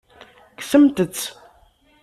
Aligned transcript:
Kksemt-t. 0.59 1.19